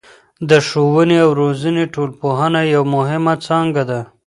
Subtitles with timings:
[0.49, 3.99] د ښووني او روزني ټولنپوهنه یوه مهمه څانګه ده.